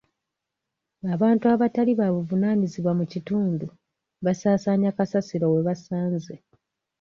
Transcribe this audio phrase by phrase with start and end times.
[1.13, 3.67] Abantu abatali ba buvunaanyizibwa mu kitundu
[4.25, 6.33] basaasaanya kasasiro we basanze.